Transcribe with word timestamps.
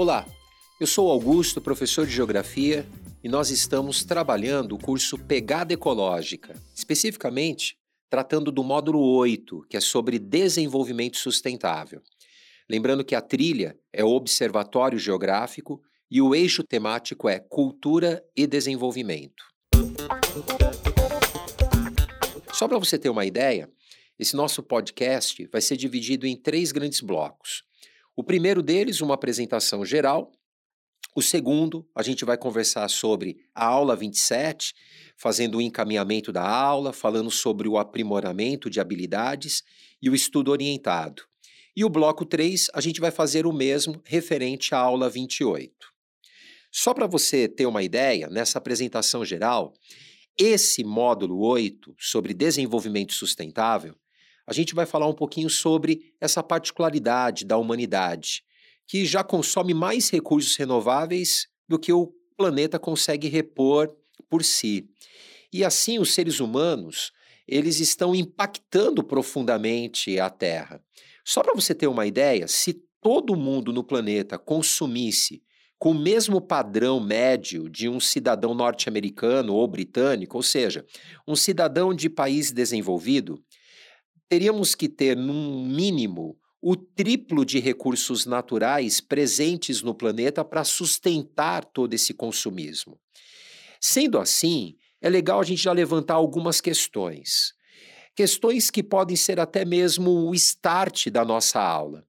Olá, 0.00 0.26
eu 0.80 0.86
sou 0.86 1.10
Augusto, 1.10 1.60
professor 1.60 2.06
de 2.06 2.12
Geografia, 2.14 2.86
e 3.22 3.28
nós 3.28 3.50
estamos 3.50 4.02
trabalhando 4.02 4.74
o 4.74 4.78
curso 4.78 5.18
Pegada 5.18 5.74
Ecológica, 5.74 6.56
especificamente 6.74 7.76
tratando 8.08 8.50
do 8.50 8.64
módulo 8.64 8.98
8, 8.98 9.66
que 9.68 9.76
é 9.76 9.80
sobre 9.80 10.18
desenvolvimento 10.18 11.18
sustentável. 11.18 12.00
Lembrando 12.66 13.04
que 13.04 13.14
a 13.14 13.20
trilha 13.20 13.78
é 13.92 14.02
o 14.02 14.08
Observatório 14.08 14.98
Geográfico 14.98 15.82
e 16.10 16.22
o 16.22 16.34
eixo 16.34 16.64
temático 16.64 17.28
é 17.28 17.38
Cultura 17.38 18.24
e 18.34 18.46
Desenvolvimento. 18.46 19.44
Só 22.54 22.66
para 22.66 22.78
você 22.78 22.98
ter 22.98 23.10
uma 23.10 23.26
ideia, 23.26 23.68
esse 24.18 24.34
nosso 24.34 24.62
podcast 24.62 25.46
vai 25.52 25.60
ser 25.60 25.76
dividido 25.76 26.26
em 26.26 26.38
três 26.38 26.72
grandes 26.72 27.02
blocos. 27.02 27.68
O 28.16 28.24
primeiro 28.24 28.62
deles, 28.62 29.00
uma 29.00 29.14
apresentação 29.14 29.84
geral. 29.84 30.32
O 31.16 31.22
segundo, 31.22 31.88
a 31.94 32.02
gente 32.02 32.24
vai 32.24 32.36
conversar 32.36 32.88
sobre 32.88 33.36
a 33.54 33.66
aula 33.66 33.96
27, 33.96 34.74
fazendo 35.16 35.58
o 35.58 35.60
encaminhamento 35.60 36.32
da 36.32 36.46
aula, 36.48 36.92
falando 36.92 37.30
sobre 37.30 37.68
o 37.68 37.78
aprimoramento 37.78 38.70
de 38.70 38.80
habilidades 38.80 39.62
e 40.00 40.08
o 40.08 40.14
estudo 40.14 40.50
orientado. 40.50 41.22
E 41.76 41.84
o 41.84 41.88
bloco 41.88 42.24
3, 42.24 42.68
a 42.74 42.80
gente 42.80 43.00
vai 43.00 43.10
fazer 43.10 43.46
o 43.46 43.52
mesmo 43.52 44.00
referente 44.04 44.74
à 44.74 44.78
aula 44.78 45.08
28. 45.08 45.72
Só 46.70 46.94
para 46.94 47.06
você 47.06 47.48
ter 47.48 47.66
uma 47.66 47.82
ideia, 47.82 48.28
nessa 48.28 48.58
apresentação 48.58 49.24
geral, 49.24 49.72
esse 50.38 50.84
módulo 50.84 51.40
8 51.40 51.94
sobre 51.98 52.32
desenvolvimento 52.32 53.12
sustentável 53.12 53.96
a 54.46 54.52
gente 54.52 54.74
vai 54.74 54.86
falar 54.86 55.06
um 55.06 55.14
pouquinho 55.14 55.48
sobre 55.50 56.12
essa 56.20 56.42
particularidade 56.42 57.44
da 57.44 57.56
humanidade, 57.56 58.42
que 58.86 59.04
já 59.04 59.22
consome 59.22 59.72
mais 59.72 60.10
recursos 60.10 60.56
renováveis 60.56 61.46
do 61.68 61.78
que 61.78 61.92
o 61.92 62.12
planeta 62.36 62.78
consegue 62.78 63.28
repor 63.28 63.94
por 64.28 64.44
si. 64.44 64.88
E 65.52 65.64
assim 65.64 65.98
os 65.98 66.14
seres 66.14 66.40
humanos, 66.40 67.12
eles 67.46 67.80
estão 67.80 68.14
impactando 68.14 69.02
profundamente 69.02 70.18
a 70.18 70.30
Terra. 70.30 70.82
Só 71.24 71.42
para 71.42 71.54
você 71.54 71.74
ter 71.74 71.86
uma 71.86 72.06
ideia, 72.06 72.48
se 72.48 72.82
todo 73.00 73.36
mundo 73.36 73.72
no 73.72 73.84
planeta 73.84 74.38
consumisse 74.38 75.42
com 75.78 75.92
o 75.92 75.98
mesmo 75.98 76.40
padrão 76.40 77.00
médio 77.00 77.68
de 77.68 77.88
um 77.88 77.98
cidadão 77.98 78.52
norte-americano 78.52 79.54
ou 79.54 79.66
britânico, 79.66 80.36
ou 80.36 80.42
seja, 80.42 80.84
um 81.26 81.34
cidadão 81.34 81.94
de 81.94 82.10
país 82.10 82.52
desenvolvido, 82.52 83.42
teríamos 84.30 84.76
que 84.76 84.88
ter, 84.88 85.16
num 85.16 85.66
mínimo, 85.66 86.38
o 86.62 86.76
triplo 86.76 87.44
de 87.44 87.58
recursos 87.58 88.26
naturais 88.26 89.00
presentes 89.00 89.82
no 89.82 89.92
planeta 89.92 90.44
para 90.44 90.62
sustentar 90.62 91.64
todo 91.64 91.94
esse 91.94 92.14
consumismo. 92.14 93.00
Sendo 93.80 94.20
assim, 94.20 94.76
é 95.00 95.10
legal 95.10 95.40
a 95.40 95.42
gente 95.42 95.60
já 95.60 95.72
levantar 95.72 96.14
algumas 96.14 96.60
questões. 96.60 97.54
Questões 98.14 98.70
que 98.70 98.84
podem 98.84 99.16
ser 99.16 99.40
até 99.40 99.64
mesmo 99.64 100.28
o 100.28 100.34
start 100.34 101.08
da 101.08 101.24
nossa 101.24 101.60
aula. 101.60 102.04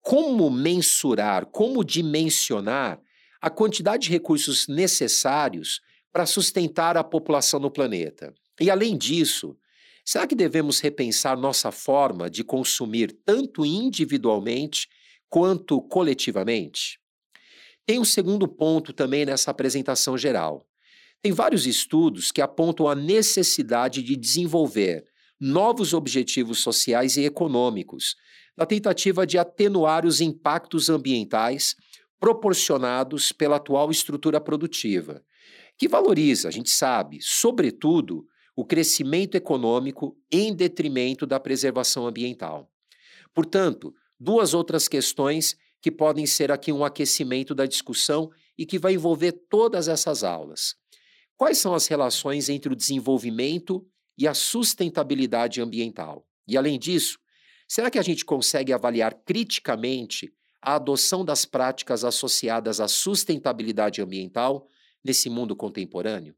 Como 0.00 0.50
mensurar, 0.50 1.46
como 1.46 1.84
dimensionar 1.84 3.00
a 3.40 3.48
quantidade 3.48 4.04
de 4.04 4.10
recursos 4.10 4.66
necessários 4.66 5.80
para 6.12 6.26
sustentar 6.26 6.96
a 6.96 7.04
população 7.04 7.60
no 7.60 7.70
planeta? 7.70 8.34
E 8.60 8.68
além 8.68 8.98
disso, 8.98 9.56
Será 10.04 10.26
que 10.26 10.34
devemos 10.34 10.80
repensar 10.80 11.38
nossa 11.38 11.70
forma 11.70 12.28
de 12.28 12.42
consumir 12.42 13.16
tanto 13.24 13.64
individualmente 13.64 14.88
quanto 15.28 15.80
coletivamente? 15.80 16.98
Tem 17.86 17.98
um 17.98 18.04
segundo 18.04 18.48
ponto 18.48 18.92
também 18.92 19.24
nessa 19.24 19.50
apresentação 19.50 20.18
geral. 20.18 20.66
Tem 21.20 21.32
vários 21.32 21.66
estudos 21.66 22.32
que 22.32 22.40
apontam 22.40 22.88
a 22.88 22.94
necessidade 22.94 24.02
de 24.02 24.16
desenvolver 24.16 25.04
novos 25.40 25.92
objetivos 25.92 26.60
sociais 26.60 27.16
e 27.16 27.24
econômicos, 27.24 28.16
na 28.56 28.66
tentativa 28.66 29.26
de 29.26 29.38
atenuar 29.38 30.04
os 30.04 30.20
impactos 30.20 30.88
ambientais 30.88 31.74
proporcionados 32.20 33.32
pela 33.32 33.56
atual 33.56 33.90
estrutura 33.90 34.40
produtiva, 34.40 35.24
que 35.76 35.88
valoriza, 35.88 36.48
a 36.48 36.50
gente 36.52 36.70
sabe, 36.70 37.18
sobretudo, 37.20 38.24
o 38.54 38.64
crescimento 38.64 39.34
econômico 39.34 40.16
em 40.30 40.54
detrimento 40.54 41.26
da 41.26 41.40
preservação 41.40 42.06
ambiental. 42.06 42.70
Portanto, 43.34 43.94
duas 44.18 44.54
outras 44.54 44.88
questões 44.88 45.56
que 45.80 45.90
podem 45.90 46.26
ser 46.26 46.52
aqui 46.52 46.70
um 46.72 46.84
aquecimento 46.84 47.54
da 47.54 47.66
discussão 47.66 48.30
e 48.56 48.64
que 48.64 48.78
vai 48.78 48.94
envolver 48.94 49.32
todas 49.32 49.88
essas 49.88 50.22
aulas. 50.22 50.76
Quais 51.36 51.58
são 51.58 51.74
as 51.74 51.86
relações 51.88 52.48
entre 52.48 52.72
o 52.72 52.76
desenvolvimento 52.76 53.84
e 54.16 54.28
a 54.28 54.34
sustentabilidade 54.34 55.60
ambiental? 55.60 56.24
E 56.46 56.56
além 56.56 56.78
disso, 56.78 57.18
será 57.66 57.90
que 57.90 57.98
a 57.98 58.02
gente 58.02 58.24
consegue 58.24 58.72
avaliar 58.72 59.14
criticamente 59.24 60.32
a 60.60 60.76
adoção 60.76 61.24
das 61.24 61.44
práticas 61.44 62.04
associadas 62.04 62.80
à 62.80 62.86
sustentabilidade 62.86 64.00
ambiental 64.00 64.68
nesse 65.04 65.28
mundo 65.28 65.56
contemporâneo? 65.56 66.36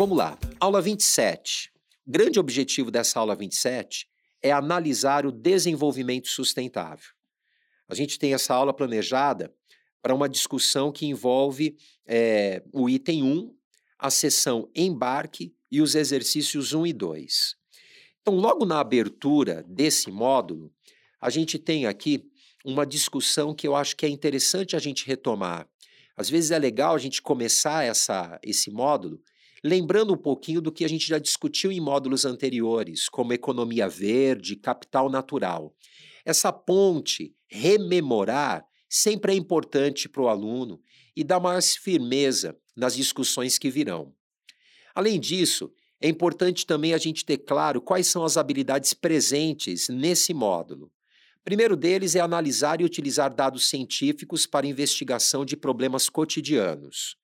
Vamos 0.00 0.16
lá. 0.16 0.38
Aula 0.58 0.80
27. 0.80 1.70
O 2.06 2.10
grande 2.10 2.40
objetivo 2.40 2.90
dessa 2.90 3.20
aula 3.20 3.36
27 3.36 4.08
é 4.40 4.50
analisar 4.50 5.26
o 5.26 5.30
desenvolvimento 5.30 6.26
sustentável. 6.26 7.10
A 7.86 7.94
gente 7.94 8.18
tem 8.18 8.32
essa 8.32 8.54
aula 8.54 8.72
planejada 8.72 9.54
para 10.00 10.14
uma 10.14 10.26
discussão 10.26 10.90
que 10.90 11.04
envolve 11.04 11.76
é, 12.06 12.62
o 12.72 12.88
item 12.88 13.24
1, 13.24 13.54
a 13.98 14.08
sessão 14.08 14.70
embarque 14.74 15.54
e 15.70 15.82
os 15.82 15.94
exercícios 15.94 16.72
1 16.72 16.86
e 16.86 16.92
2. 16.94 17.56
Então, 18.22 18.36
logo 18.36 18.64
na 18.64 18.80
abertura 18.80 19.62
desse 19.68 20.10
módulo, 20.10 20.72
a 21.20 21.28
gente 21.28 21.58
tem 21.58 21.84
aqui 21.84 22.24
uma 22.64 22.86
discussão 22.86 23.54
que 23.54 23.68
eu 23.68 23.76
acho 23.76 23.94
que 23.94 24.06
é 24.06 24.08
interessante 24.08 24.74
a 24.74 24.78
gente 24.78 25.06
retomar. 25.06 25.68
Às 26.16 26.30
vezes 26.30 26.52
é 26.52 26.58
legal 26.58 26.94
a 26.94 26.98
gente 26.98 27.20
começar 27.20 27.84
essa, 27.84 28.40
esse 28.42 28.70
módulo 28.70 29.22
lembrando 29.62 30.14
um 30.14 30.16
pouquinho 30.16 30.60
do 30.60 30.72
que 30.72 30.84
a 30.84 30.88
gente 30.88 31.06
já 31.06 31.18
discutiu 31.18 31.70
em 31.70 31.80
módulos 31.80 32.24
anteriores, 32.24 33.08
como 33.08 33.32
economia 33.32 33.88
verde, 33.88 34.56
capital 34.56 35.10
natural. 35.10 35.74
Essa 36.24 36.52
ponte, 36.52 37.34
rememorar, 37.48 38.64
sempre 38.88 39.32
é 39.32 39.36
importante 39.36 40.08
para 40.08 40.22
o 40.22 40.28
aluno 40.28 40.80
e 41.14 41.22
dá 41.22 41.38
mais 41.38 41.76
firmeza 41.76 42.56
nas 42.76 42.94
discussões 42.94 43.58
que 43.58 43.70
virão. 43.70 44.14
Além 44.94 45.20
disso, 45.20 45.72
é 46.00 46.08
importante 46.08 46.64
também 46.64 46.94
a 46.94 46.98
gente 46.98 47.24
ter 47.24 47.38
claro 47.38 47.80
quais 47.80 48.06
são 48.06 48.24
as 48.24 48.36
habilidades 48.36 48.94
presentes 48.94 49.88
nesse 49.88 50.32
módulo. 50.32 50.90
O 51.40 51.44
primeiro 51.44 51.76
deles 51.76 52.14
é 52.14 52.20
analisar 52.20 52.80
e 52.80 52.84
utilizar 52.84 53.34
dados 53.34 53.68
científicos 53.68 54.46
para 54.46 54.66
investigação 54.66 55.44
de 55.44 55.56
problemas 55.56 56.08
cotidianos. 56.08 57.16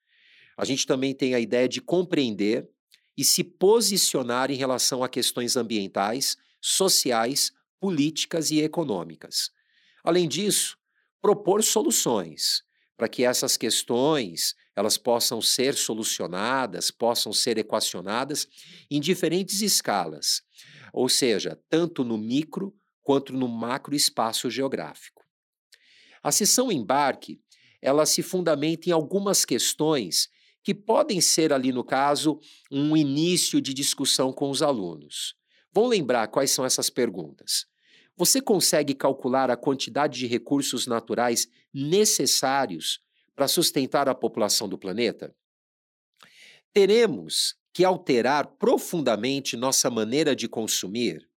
A 0.56 0.65
gente 0.65 0.87
também 0.87 1.15
tem 1.15 1.34
a 1.34 1.41
ideia 1.41 1.69
de 1.69 1.81
compreender 1.81 2.69
e 3.17 3.25
se 3.25 3.44
posicionar 3.44 4.50
em 4.50 4.56
relação 4.56 5.03
a 5.03 5.09
questões 5.09 5.56
ambientais, 5.56 6.37
sociais, 6.61 7.53
políticas 7.81 8.50
e 8.50 8.61
econômicas. 8.61 9.50
Além 10.03 10.28
disso, 10.28 10.78
propor 11.21 11.62
soluções 11.62 12.65
para 12.97 13.09
que 13.09 13.25
essas 13.25 13.56
questões 13.56 14.55
elas 14.75 14.97
possam 14.97 15.41
ser 15.41 15.75
solucionadas, 15.75 16.91
possam 16.91 17.33
ser 17.33 17.59
equacionadas 17.59 18.48
em 18.91 19.01
diferentes 19.01 19.60
escalas, 19.60 20.42
ou 20.92 21.09
seja, 21.09 21.60
tanto 21.69 22.04
no 22.04 22.16
micro 22.16 22.75
quanto 23.03 23.33
no 23.33 23.48
macro 23.48 23.95
espaço 23.95 24.51
geográfico. 24.51 25.25
A 26.22 26.33
sessão 26.33 26.72
embarque 26.72 27.41
ela 27.80 28.07
se 28.07 28.22
fundamenta 28.22 28.89
em 28.89 28.92
algumas 28.92 29.45
questões 29.45 30.28
que 30.66 30.74
podem 30.74 31.21
ser 31.21 31.53
ali, 31.53 31.71
no 31.71 31.84
caso, 31.84 32.41
um 32.72 32.97
início 32.97 33.60
de 33.60 33.72
discussão 33.72 34.33
com 34.33 34.51
os 34.51 34.63
alunos. 34.63 35.36
Vão 35.72 35.86
lembrar 35.86 36.27
quais 36.27 36.51
são 36.51 36.65
essas 36.65 36.91
perguntas. 36.91 37.66
Você 38.16 38.41
consegue 38.41 38.92
calcular 38.92 39.48
a 39.48 39.57
quantidade 39.57 40.18
de 40.18 40.27
recursos 40.27 40.84
naturais 40.84 41.47
necessários 41.72 42.98
para 43.36 43.47
sustentar 43.47 44.09
a 44.09 44.15
população 44.15 44.68
do 44.68 44.77
planeta? 44.77 45.33
Teremos 46.72 47.54
que 47.72 47.84
alterar 47.84 48.48
profundamente 48.59 49.57
nossa 49.57 49.89
maneira 49.89 50.34
de 50.34 50.48
consumir? 50.48 51.30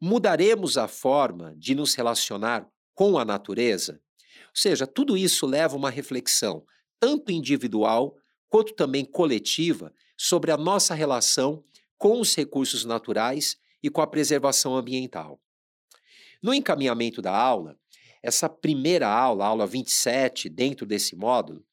Mudaremos 0.00 0.78
a 0.78 0.86
forma 0.86 1.52
de 1.58 1.74
nos 1.74 1.96
relacionar 1.96 2.64
com 2.94 3.18
a 3.18 3.24
natureza? 3.24 4.00
Ou 4.50 4.54
seja, 4.54 4.86
tudo 4.86 5.16
isso 5.16 5.46
leva 5.46 5.74
uma 5.74 5.90
reflexão, 5.90 6.64
tanto 7.00 7.32
individual 7.32 8.16
quanto 8.48 8.74
também 8.74 9.04
coletiva 9.04 9.92
sobre 10.16 10.50
a 10.50 10.56
nossa 10.56 10.94
relação 10.94 11.64
com 11.98 12.20
os 12.20 12.34
recursos 12.34 12.84
naturais 12.84 13.56
e 13.82 13.90
com 13.90 14.00
a 14.00 14.06
preservação 14.06 14.76
ambiental. 14.76 15.40
No 16.42 16.52
encaminhamento 16.52 17.22
da 17.22 17.36
aula, 17.36 17.78
essa 18.22 18.48
primeira 18.48 19.08
aula, 19.08 19.44
a 19.44 19.48
aula 19.48 19.66
27, 19.66 20.48
dentro 20.48 20.86
desse 20.86 21.14
módulo, 21.16 21.64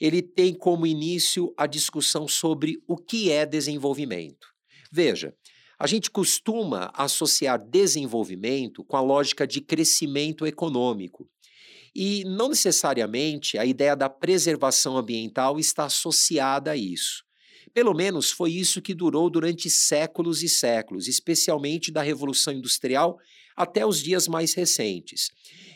ele 0.00 0.22
tem 0.22 0.54
como 0.54 0.86
início 0.86 1.52
a 1.56 1.66
discussão 1.66 2.26
sobre 2.26 2.82
o 2.86 2.96
que 2.96 3.30
é 3.30 3.44
desenvolvimento. 3.44 4.48
Veja, 4.90 5.34
a 5.78 5.86
gente 5.86 6.10
costuma 6.10 6.90
associar 6.94 7.58
desenvolvimento 7.58 8.84
com 8.84 8.96
a 8.96 9.00
lógica 9.00 9.46
de 9.46 9.60
crescimento 9.60 10.46
econômico. 10.46 11.28
E 11.94 12.24
não 12.24 12.48
necessariamente 12.48 13.58
a 13.58 13.64
ideia 13.64 13.96
da 13.96 14.08
preservação 14.08 14.96
ambiental 14.96 15.58
está 15.58 15.84
associada 15.84 16.70
a 16.70 16.76
isso. 16.76 17.24
Pelo 17.72 17.94
menos 17.94 18.30
foi 18.30 18.52
isso 18.52 18.82
que 18.82 18.94
durou 18.94 19.30
durante 19.30 19.70
séculos 19.70 20.42
e 20.42 20.48
séculos, 20.48 21.06
especialmente 21.06 21.92
da 21.92 22.02
Revolução 22.02 22.52
Industrial 22.52 23.18
até 23.56 23.84
os 23.84 24.02
dias 24.02 24.26
mais 24.26 24.54
recentes. 24.54 25.30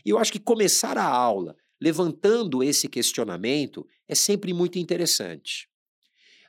E 0.05 0.11
eu 0.11 0.19
acho 0.19 0.33
que 0.33 0.41
começar 0.41 0.99
a 0.99 1.05
aula 1.05 1.57
levantando 1.81 2.63
esse 2.63 2.89
questionamento 2.89 3.87
é 4.09 4.15
sempre 4.15 4.53
muito 4.53 4.79
interessante. 4.79 5.69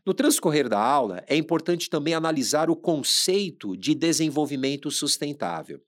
No 0.06 0.14
transcorrer 0.14 0.70
da 0.70 0.80
aula, 0.80 1.24
é 1.28 1.36
importante 1.36 1.90
também 1.90 2.14
analisar 2.14 2.70
o 2.70 2.76
conceito 2.76 3.76
de 3.76 3.96
desenvolvimento 3.96 4.92
sustentável. 4.92 5.82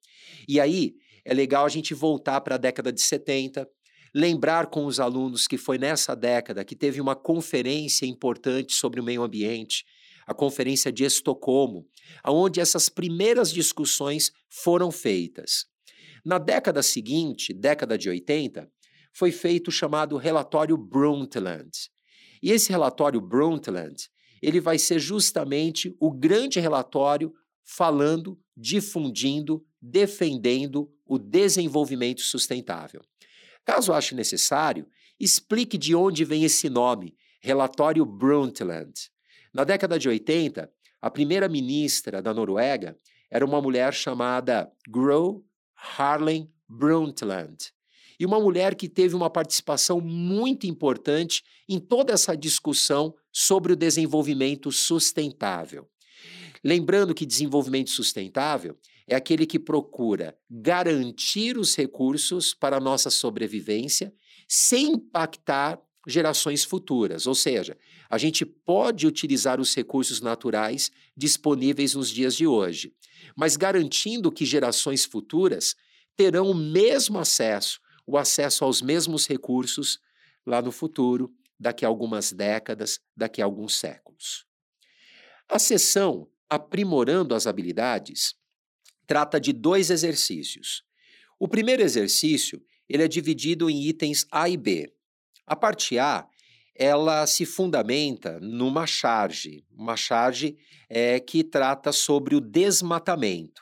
E 0.47 0.59
aí, 0.59 0.95
é 1.27 1.33
legal 1.33 1.65
a 1.65 1.69
gente 1.69 1.93
voltar 1.93 2.39
para 2.39 2.55
a 2.55 2.57
década 2.57 2.89
de 2.89 3.01
70, 3.01 3.67
lembrar 4.15 4.67
com 4.67 4.85
os 4.85 4.97
alunos 4.97 5.45
que 5.45 5.57
foi 5.57 5.77
nessa 5.77 6.15
década 6.15 6.63
que 6.63 6.73
teve 6.73 7.01
uma 7.01 7.17
conferência 7.17 8.05
importante 8.05 8.73
sobre 8.73 9.01
o 9.01 9.03
meio 9.03 9.21
ambiente, 9.21 9.83
a 10.25 10.33
Conferência 10.33 10.89
de 10.89 11.03
Estocolmo, 11.03 11.85
onde 12.25 12.61
essas 12.61 12.87
primeiras 12.87 13.51
discussões 13.51 14.31
foram 14.49 14.89
feitas. 14.89 15.65
Na 16.23 16.37
década 16.37 16.81
seguinte, 16.81 17.53
década 17.53 17.97
de 17.97 18.09
80, 18.09 18.65
foi 19.11 19.33
feito 19.33 19.67
o 19.67 19.71
chamado 19.71 20.15
relatório 20.15 20.77
Brundtland. 20.77 21.69
E 22.41 22.51
esse 22.51 22.71
relatório 22.71 23.19
Brundtland, 23.19 24.07
ele 24.41 24.61
vai 24.61 24.79
ser 24.79 24.99
justamente 24.99 25.93
o 25.99 26.09
grande 26.09 26.61
relatório 26.61 27.33
falando, 27.65 28.39
difundindo, 28.55 29.65
defendendo 29.81 30.89
o 31.07 31.17
desenvolvimento 31.17 32.21
sustentável. 32.21 33.01
Caso 33.65 33.93
ache 33.93 34.15
necessário, 34.15 34.87
explique 35.19 35.77
de 35.77 35.95
onde 35.95 36.23
vem 36.23 36.43
esse 36.43 36.69
nome, 36.69 37.15
Relatório 37.41 38.05
Brundtland. 38.05 38.93
Na 39.53 39.63
década 39.63 39.97
de 39.97 40.07
80, 40.07 40.71
a 41.01 41.09
primeira 41.09 41.47
ministra 41.47 42.21
da 42.21 42.33
Noruega 42.33 42.97
era 43.29 43.45
uma 43.45 43.61
mulher 43.61 43.93
chamada 43.93 44.71
Gro 44.87 45.43
Harlem 45.75 46.51
Brundtland. 46.67 47.71
E 48.19 48.25
uma 48.25 48.39
mulher 48.39 48.73
que 48.73 48.89
teve 48.89 49.15
uma 49.15 49.29
participação 49.29 50.01
muito 50.01 50.65
importante 50.65 51.43
em 51.69 51.79
toda 51.79 52.13
essa 52.13 52.35
discussão 52.35 53.13
sobre 53.31 53.73
o 53.73 53.75
desenvolvimento 53.75 54.71
sustentável. 54.71 55.87
Lembrando 56.63 57.13
que 57.13 57.25
desenvolvimento 57.25 57.91
sustentável 57.91 58.75
é 59.07 59.15
aquele 59.15 59.45
que 59.45 59.57
procura 59.57 60.37
garantir 60.49 61.57
os 61.57 61.75
recursos 61.75 62.53
para 62.53 62.77
a 62.77 62.81
nossa 62.81 63.09
sobrevivência 63.09 64.13
sem 64.47 64.93
impactar 64.93 65.81
gerações 66.05 66.63
futuras. 66.63 67.25
Ou 67.25 67.35
seja, 67.35 67.77
a 68.09 68.17
gente 68.17 68.45
pode 68.45 69.07
utilizar 69.07 69.59
os 69.59 69.73
recursos 69.73 70.21
naturais 70.21 70.91
disponíveis 71.15 71.95
nos 71.95 72.09
dias 72.09 72.35
de 72.35 72.45
hoje, 72.45 72.93
mas 73.35 73.55
garantindo 73.55 74.31
que 74.31 74.45
gerações 74.45 75.05
futuras 75.05 75.75
terão 76.15 76.49
o 76.49 76.55
mesmo 76.55 77.17
acesso, 77.19 77.79
o 78.05 78.17
acesso 78.17 78.65
aos 78.65 78.81
mesmos 78.81 79.27
recursos 79.27 79.99
lá 80.45 80.61
no 80.61 80.71
futuro, 80.71 81.31
daqui 81.59 81.83
a 81.83 81.87
algumas 81.87 82.31
décadas, 82.31 82.99
daqui 83.15 83.41
a 83.41 83.45
alguns 83.45 83.75
séculos. 83.75 84.45
A 85.49 85.59
sessão 85.59 86.27
Aprimorando 86.49 87.35
as 87.35 87.45
Habilidades 87.45 88.33
trata 89.07 89.39
de 89.39 89.53
dois 89.53 89.89
exercícios. 89.89 90.83
O 91.39 91.47
primeiro 91.47 91.81
exercício 91.81 92.61
ele 92.87 93.03
é 93.03 93.07
dividido 93.07 93.69
em 93.69 93.83
itens 93.83 94.25
A 94.31 94.47
e 94.47 94.57
B. 94.57 94.93
A 95.45 95.55
parte 95.55 95.97
A, 95.97 96.27
ela 96.75 97.25
se 97.25 97.45
fundamenta 97.45 98.39
numa 98.39 98.85
charge, 98.85 99.65
uma 99.71 99.95
charge 99.95 100.57
é, 100.89 101.19
que 101.19 101.43
trata 101.43 101.91
sobre 101.91 102.35
o 102.35 102.41
desmatamento. 102.41 103.61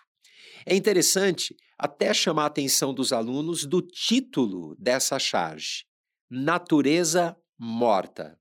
É 0.65 0.75
interessante 0.75 1.56
até 1.77 2.13
chamar 2.13 2.44
a 2.44 2.47
atenção 2.47 2.94
dos 2.94 3.13
alunos 3.13 3.65
do 3.65 3.81
título 3.81 4.75
dessa 4.77 5.18
charge: 5.19 5.86
Natureza 6.30 7.38
Morta. 7.57 8.38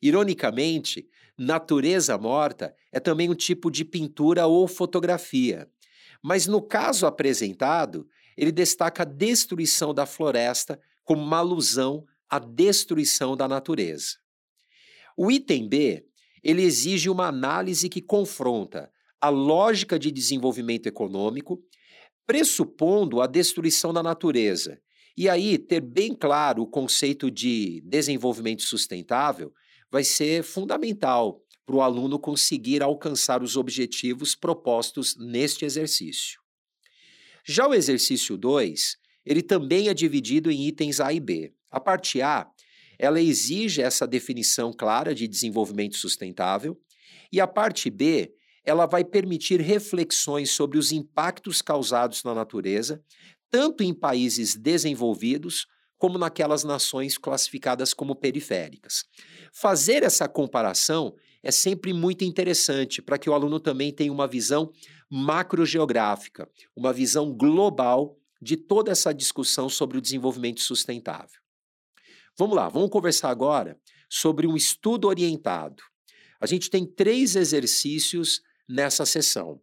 Ironicamente, 0.00 1.08
natureza 1.38 2.18
morta 2.18 2.74
é 2.90 2.98
também 2.98 3.30
um 3.30 3.34
tipo 3.34 3.70
de 3.70 3.84
pintura 3.84 4.46
ou 4.46 4.66
fotografia. 4.66 5.68
Mas 6.22 6.46
no 6.46 6.62
caso 6.62 7.06
apresentado, 7.06 8.06
ele 8.36 8.52
destaca 8.52 9.02
a 9.02 9.06
destruição 9.06 9.92
da 9.92 10.06
floresta 10.06 10.80
como 11.04 11.22
uma 11.22 11.38
alusão 11.38 12.06
a 12.32 12.38
destruição 12.38 13.36
da 13.36 13.46
natureza. 13.46 14.16
O 15.14 15.30
item 15.30 15.68
B, 15.68 16.06
ele 16.42 16.62
exige 16.62 17.10
uma 17.10 17.26
análise 17.26 17.90
que 17.90 18.00
confronta 18.00 18.90
a 19.20 19.28
lógica 19.28 19.98
de 19.98 20.10
desenvolvimento 20.10 20.86
econômico, 20.86 21.62
pressupondo 22.26 23.20
a 23.20 23.26
destruição 23.26 23.92
da 23.92 24.02
natureza. 24.02 24.80
E 25.14 25.28
aí, 25.28 25.58
ter 25.58 25.82
bem 25.82 26.14
claro 26.14 26.62
o 26.62 26.66
conceito 26.66 27.30
de 27.30 27.82
desenvolvimento 27.84 28.62
sustentável 28.62 29.52
vai 29.90 30.02
ser 30.02 30.42
fundamental 30.42 31.41
para 31.64 31.76
o 31.76 31.80
aluno 31.82 32.18
conseguir 32.18 32.82
alcançar 32.82 33.42
os 33.42 33.56
objetivos 33.56 34.34
propostos 34.34 35.16
neste 35.16 35.64
exercício. 35.64 36.40
Já 37.44 37.66
o 37.66 37.74
exercício 37.74 38.36
2, 38.36 38.96
ele 39.24 39.42
também 39.42 39.88
é 39.88 39.94
dividido 39.94 40.50
em 40.50 40.66
itens 40.66 41.00
A 41.00 41.12
e 41.12 41.20
B. 41.20 41.52
A 41.70 41.80
parte 41.80 42.20
A, 42.20 42.46
ela 42.98 43.20
exige 43.20 43.82
essa 43.82 44.06
definição 44.06 44.72
clara 44.72 45.14
de 45.14 45.26
desenvolvimento 45.26 45.96
sustentável, 45.96 46.78
e 47.32 47.40
a 47.40 47.46
parte 47.46 47.90
B, 47.90 48.32
ela 48.64 48.86
vai 48.86 49.04
permitir 49.04 49.60
reflexões 49.60 50.50
sobre 50.50 50.78
os 50.78 50.92
impactos 50.92 51.60
causados 51.60 52.22
na 52.22 52.34
natureza, 52.34 53.02
tanto 53.50 53.82
em 53.82 53.92
países 53.92 54.54
desenvolvidos 54.54 55.66
como 55.98 56.18
naquelas 56.18 56.64
nações 56.64 57.16
classificadas 57.16 57.94
como 57.94 58.16
periféricas. 58.16 59.04
Fazer 59.52 60.02
essa 60.02 60.28
comparação 60.28 61.14
é 61.42 61.50
sempre 61.50 61.92
muito 61.92 62.24
interessante 62.24 63.02
para 63.02 63.18
que 63.18 63.28
o 63.28 63.34
aluno 63.34 63.58
também 63.58 63.92
tenha 63.92 64.12
uma 64.12 64.28
visão 64.28 64.72
macrogeográfica, 65.10 66.48
uma 66.76 66.92
visão 66.92 67.32
global 67.32 68.16
de 68.40 68.56
toda 68.56 68.90
essa 68.90 69.12
discussão 69.12 69.68
sobre 69.68 69.98
o 69.98 70.00
desenvolvimento 70.00 70.60
sustentável. 70.60 71.40
Vamos 72.38 72.56
lá, 72.56 72.68
vamos 72.68 72.90
conversar 72.90 73.30
agora 73.30 73.78
sobre 74.08 74.46
um 74.46 74.56
estudo 74.56 75.08
orientado. 75.08 75.82
A 76.40 76.46
gente 76.46 76.70
tem 76.70 76.86
três 76.86 77.36
exercícios 77.36 78.40
nessa 78.68 79.04
sessão. 79.04 79.60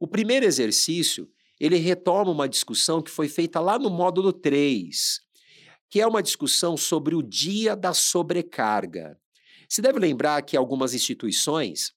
O 0.00 0.06
primeiro 0.06 0.46
exercício, 0.46 1.28
ele 1.60 1.76
retoma 1.76 2.30
uma 2.30 2.48
discussão 2.48 3.02
que 3.02 3.10
foi 3.10 3.28
feita 3.28 3.60
lá 3.60 3.78
no 3.78 3.90
módulo 3.90 4.32
3, 4.32 5.20
que 5.90 6.00
é 6.00 6.06
uma 6.06 6.22
discussão 6.22 6.76
sobre 6.76 7.14
o 7.14 7.22
dia 7.22 7.74
da 7.74 7.92
sobrecarga. 7.92 9.18
Se 9.68 9.82
deve 9.82 9.98
lembrar 9.98 10.42
que 10.42 10.56
algumas 10.56 10.94
instituições 10.94 11.92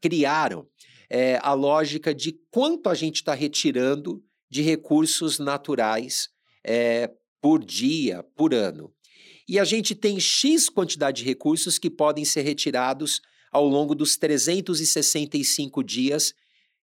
criaram 0.00 0.66
é, 1.10 1.38
a 1.42 1.52
lógica 1.52 2.14
de 2.14 2.32
quanto 2.50 2.88
a 2.88 2.94
gente 2.94 3.16
está 3.16 3.34
retirando 3.34 4.24
de 4.50 4.62
recursos 4.62 5.38
naturais 5.38 6.28
é, 6.64 7.10
por 7.40 7.62
dia, 7.62 8.22
por 8.34 8.54
ano. 8.54 8.92
E 9.46 9.58
a 9.58 9.64
gente 9.64 9.94
tem 9.94 10.18
X 10.18 10.70
quantidade 10.70 11.22
de 11.22 11.28
recursos 11.28 11.78
que 11.78 11.90
podem 11.90 12.24
ser 12.24 12.42
retirados 12.42 13.20
ao 13.52 13.68
longo 13.68 13.94
dos 13.94 14.16
365 14.16 15.84
dias 15.84 16.32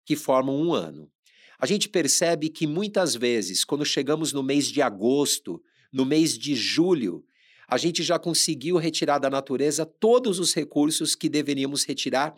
que 0.04 0.16
formam 0.16 0.60
um 0.60 0.74
ano. 0.74 1.12
A 1.60 1.66
gente 1.66 1.88
percebe 1.90 2.50
que 2.50 2.66
muitas 2.66 3.16
vezes, 3.16 3.64
quando 3.64 3.86
chegamos 3.86 4.34
no 4.34 4.44
mês 4.44 4.68
de 4.68 4.82
agosto, 4.82 5.62
no 5.92 6.06
mês 6.06 6.38
de 6.38 6.56
julho, 6.56 7.24
a 7.68 7.78
gente 7.78 8.04
já 8.04 8.18
conseguiu 8.18 8.78
retirar 8.78 9.20
da 9.20 9.30
natureza 9.30 9.86
todos 9.86 10.40
os 10.40 10.54
recursos 10.54 11.16
que 11.16 11.28
deveríamos 11.28 11.84
retirar 11.84 12.34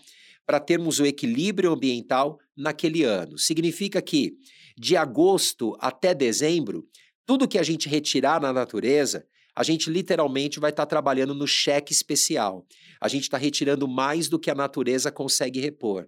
para 0.45 0.59
termos 0.59 0.99
o 0.99 1.05
equilíbrio 1.05 1.71
ambiental 1.71 2.39
naquele 2.57 3.03
ano. 3.03 3.37
Significa 3.37 4.01
que 4.01 4.33
de 4.77 4.97
agosto 4.97 5.75
até 5.79 6.15
dezembro, 6.15 6.87
tudo 7.25 7.47
que 7.47 7.59
a 7.59 7.63
gente 7.63 7.87
retirar 7.87 8.41
na 8.41 8.51
natureza 8.51 9.25
a 9.59 9.63
gente 9.63 9.89
literalmente 9.89 10.57
vai 10.57 10.69
estar 10.69 10.85
tá 10.85 10.89
trabalhando 10.89 11.33
no 11.33 11.45
cheque 11.45 11.91
especial. 11.91 12.65
A 13.01 13.09
gente 13.09 13.23
está 13.23 13.37
retirando 13.37 13.89
mais 13.89 14.29
do 14.29 14.39
que 14.39 14.49
a 14.49 14.55
natureza 14.55 15.11
consegue 15.11 15.59
repor. 15.59 16.07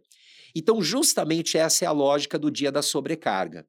Então, 0.55 0.81
justamente 0.81 1.57
essa 1.57 1.85
é 1.85 1.87
a 1.87 1.91
lógica 1.91 2.37
do 2.37 2.51
dia 2.51 2.71
da 2.71 2.81
sobrecarga. 2.81 3.65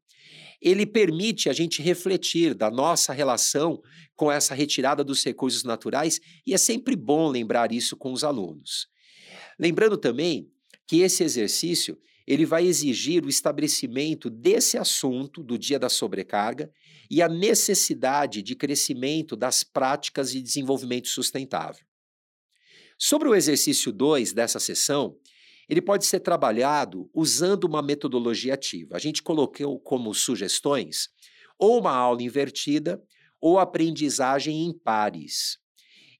Ele 0.60 0.86
permite 0.86 1.48
a 1.48 1.52
gente 1.52 1.82
refletir 1.82 2.54
da 2.54 2.70
nossa 2.70 3.12
relação 3.12 3.80
com 4.14 4.30
essa 4.30 4.54
retirada 4.54 5.02
dos 5.02 5.24
recursos 5.24 5.64
naturais 5.64 6.20
e 6.46 6.54
é 6.54 6.58
sempre 6.58 6.94
bom 6.94 7.28
lembrar 7.28 7.72
isso 7.72 7.96
com 7.96 8.12
os 8.12 8.22
alunos. 8.22 8.86
Lembrando 9.58 9.96
também 9.96 10.48
que 10.86 11.00
esse 11.00 11.24
exercício 11.24 11.98
ele 12.26 12.46
vai 12.46 12.64
exigir 12.64 13.24
o 13.24 13.28
estabelecimento 13.28 14.30
desse 14.30 14.78
assunto 14.78 15.42
do 15.42 15.58
dia 15.58 15.78
da 15.78 15.88
sobrecarga 15.88 16.70
e 17.10 17.20
a 17.20 17.28
necessidade 17.28 18.42
de 18.42 18.54
crescimento 18.54 19.36
das 19.36 19.64
práticas 19.64 20.30
de 20.30 20.40
desenvolvimento 20.40 21.08
sustentável. 21.08 21.84
Sobre 22.96 23.28
o 23.28 23.34
exercício 23.34 23.92
2 23.92 24.32
dessa 24.32 24.60
sessão, 24.60 25.16
ele 25.68 25.80
pode 25.80 26.06
ser 26.06 26.20
trabalhado 26.20 27.08
usando 27.14 27.64
uma 27.64 27.82
metodologia 27.82 28.54
ativa. 28.54 28.96
A 28.96 28.98
gente 28.98 29.22
colocou 29.22 29.78
como 29.78 30.14
sugestões 30.14 31.08
ou 31.58 31.78
uma 31.78 31.92
aula 31.92 32.22
invertida 32.22 33.02
ou 33.40 33.58
aprendizagem 33.58 34.64
em 34.64 34.72
pares. 34.72 35.58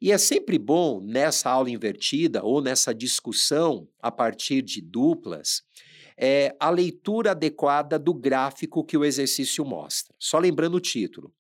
E 0.01 0.11
é 0.11 0.19
sempre 0.19 0.59
bom 0.59 1.01
nessa 1.01 1.51
aula 1.51 1.71
invertida 1.71 2.43
ou 2.43 2.61
nessa 2.61 2.93
discussão 2.93 3.89
a 4.01 4.11
partir 4.11 4.63
de 4.63 4.81
duplas 4.81 5.63
é, 6.17 6.55
a 6.61 6.71
leitura 6.71 7.31
adequada 7.31 7.99
do 7.99 8.13
gráfico 8.13 8.85
que 8.85 8.97
o 8.97 9.05
exercício 9.05 9.65
mostra. 9.65 10.15
Só 10.19 10.39
lembrando 10.39 10.75
o 10.75 10.81
título. 10.81 11.33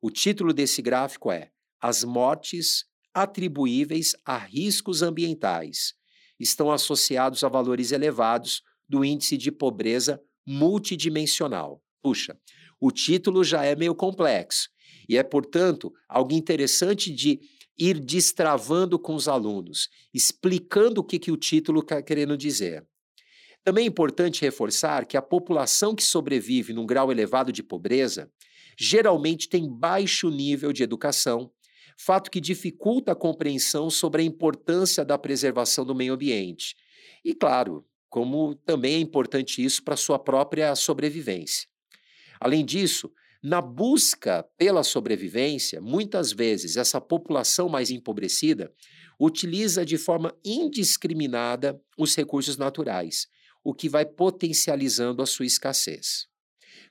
O 0.00 0.10
título 0.10 0.52
desse 0.52 0.82
gráfico 0.82 1.30
é 1.30 1.50
As 1.80 2.04
mortes 2.04 2.84
atribuíveis 3.14 4.14
a 4.24 4.36
riscos 4.36 5.02
ambientais 5.02 5.94
estão 6.42 6.70
associados 6.70 7.44
a 7.44 7.48
valores 7.48 7.92
elevados 7.92 8.62
do 8.88 9.04
índice 9.04 9.36
de 9.36 9.50
pobreza 9.50 10.20
multidimensional. 10.46 11.82
Puxa, 12.02 12.36
o 12.80 12.90
título 12.90 13.44
já 13.44 13.64
é 13.64 13.76
meio 13.76 13.94
complexo 13.94 14.68
e 15.08 15.16
é, 15.16 15.22
portanto, 15.22 15.92
algo 16.08 16.32
interessante 16.32 17.12
de 17.12 17.40
ir 17.78 17.98
destravando 17.98 18.98
com 18.98 19.14
os 19.14 19.28
alunos, 19.28 19.88
explicando 20.12 21.00
o 21.00 21.04
que, 21.04 21.18
que 21.18 21.32
o 21.32 21.36
título 21.36 21.80
está 21.80 22.02
querendo 22.02 22.36
dizer. 22.36 22.86
Também 23.64 23.84
é 23.84 23.88
importante 23.88 24.42
reforçar 24.42 25.06
que 25.06 25.16
a 25.16 25.22
população 25.22 25.94
que 25.94 26.02
sobrevive 26.02 26.72
num 26.72 26.84
grau 26.84 27.12
elevado 27.12 27.52
de 27.52 27.62
pobreza 27.62 28.30
geralmente 28.76 29.48
tem 29.48 29.68
baixo 29.68 30.28
nível 30.28 30.72
de 30.72 30.82
educação, 30.82 31.50
fato 31.96 32.30
que 32.30 32.40
dificulta 32.40 33.12
a 33.12 33.16
compreensão 33.16 33.90
sobre 33.90 34.22
a 34.22 34.24
importância 34.24 35.04
da 35.04 35.18
preservação 35.18 35.84
do 35.84 35.94
meio 35.94 36.14
ambiente. 36.14 36.76
E, 37.24 37.34
claro, 37.34 37.84
como 38.08 38.54
também 38.54 38.94
é 38.94 38.98
importante 38.98 39.64
isso 39.64 39.82
para 39.82 39.96
sua 39.96 40.18
própria 40.18 40.74
sobrevivência. 40.74 41.68
Além 42.40 42.64
disso, 42.64 43.10
na 43.42 43.60
busca 43.60 44.44
pela 44.56 44.84
sobrevivência, 44.84 45.80
muitas 45.80 46.32
vezes 46.32 46.76
essa 46.76 47.00
população 47.00 47.68
mais 47.68 47.90
empobrecida 47.90 48.72
utiliza 49.18 49.84
de 49.84 49.96
forma 49.96 50.34
indiscriminada 50.44 51.80
os 51.96 52.14
recursos 52.14 52.56
naturais, 52.56 53.28
o 53.64 53.72
que 53.74 53.88
vai 53.88 54.04
potencializando 54.04 55.22
a 55.22 55.26
sua 55.26 55.46
escassez. 55.46 56.26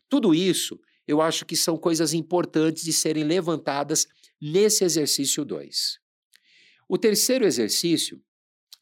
Tudo 0.10 0.34
isso 0.34 0.80
eu 1.08 1.22
acho 1.22 1.46
que 1.46 1.56
são 1.56 1.78
coisas 1.78 2.14
importantes 2.14 2.84
de 2.84 2.94
serem 2.94 3.24
levantadas 3.24 4.08
nesse 4.42 4.84
exercício 4.84 5.46
2. 5.46 6.00
O 6.90 6.98
terceiro 6.98 7.46
exercício 7.46 8.22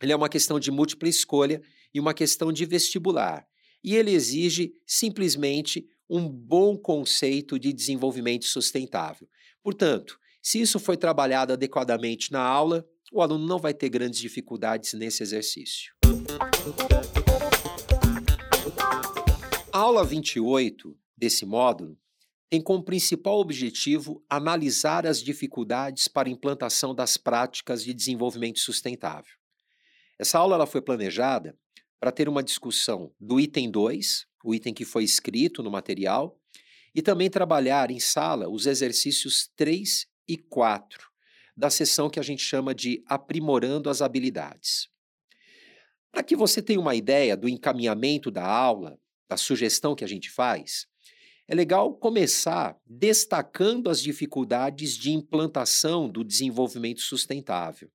ele 0.02 0.14
é 0.14 0.16
uma 0.16 0.30
questão 0.30 0.60
de 0.60 0.72
múltipla 0.72 1.10
escolha 1.10 1.62
e 1.94 2.00
uma 2.00 2.14
questão 2.14 2.52
de 2.52 2.66
vestibular. 2.66 3.46
E 3.84 3.96
ele 3.96 4.12
exige 4.12 4.74
simplesmente 4.86 5.86
um 6.10 6.28
bom 6.28 6.78
conceito 6.78 7.60
de 7.60 7.74
desenvolvimento 7.74 8.46
sustentável. 8.46 9.28
Portanto, 9.62 10.18
se 10.42 10.60
isso 10.62 10.80
foi 10.80 10.96
trabalhado 10.96 11.54
adequadamente 11.54 12.32
na 12.32 12.42
aula, 12.42 12.88
o 13.12 13.22
aluno 13.22 13.46
não 13.46 13.60
vai 13.60 13.74
ter 13.74 13.90
grandes 13.90 14.20
dificuldades 14.20 14.94
nesse 14.94 15.22
exercício. 15.22 15.94
A 19.72 19.78
aula 19.80 20.04
28 20.04 20.98
desse 21.18 21.46
módulo 21.46 21.98
tem 22.50 22.62
como 22.62 22.84
principal 22.84 23.40
objetivo 23.40 24.24
analisar 24.28 25.06
as 25.06 25.22
dificuldades 25.22 26.08
para 26.08 26.30
implantação 26.30 26.96
das 26.96 27.16
práticas 27.16 27.84
de 27.84 27.94
desenvolvimento 27.94 28.60
sustentável. 28.60 29.34
Essa 30.18 30.40
aula 30.40 30.56
ela 30.56 30.66
foi 30.66 30.82
planejada 30.82 31.56
para 32.00 32.12
ter 32.12 32.28
uma 32.28 32.42
discussão 32.42 33.14
do 33.20 33.40
item 33.40 33.70
2, 33.70 34.26
o 34.44 34.56
item 34.56 34.74
que 34.74 34.84
foi 34.84 35.04
escrito 35.04 35.62
no 35.62 35.70
material, 35.70 36.40
e 36.96 37.02
também 37.02 37.30
trabalhar 37.30 37.92
em 37.92 38.00
sala 38.00 38.50
os 38.50 38.66
exercícios 38.66 39.50
3 39.56 40.08
e 40.28 40.38
4 40.38 41.08
da 41.56 41.70
sessão 41.70 42.10
que 42.10 42.20
a 42.20 42.24
gente 42.24 42.42
chama 42.42 42.74
de 42.74 43.04
aprimorando 43.06 43.90
as 43.90 44.02
habilidades. 44.02 44.90
Para 46.12 46.24
que 46.24 46.36
você 46.36 46.62
tenha 46.62 46.80
uma 46.80 46.96
ideia 46.96 47.38
do 47.38 47.48
encaminhamento 47.48 48.32
da 48.32 48.46
aula, 48.46 48.98
da 49.30 49.38
sugestão 49.38 49.94
que 49.94 50.04
a 50.04 50.08
gente 50.08 50.32
faz, 50.32 50.88
é 51.50 51.56
legal 51.56 51.96
começar 51.96 52.80
destacando 52.86 53.90
as 53.90 54.00
dificuldades 54.00 54.96
de 54.96 55.10
implantação 55.10 56.08
do 56.08 56.24
desenvolvimento 56.24 57.02
sustentável, 57.02 57.90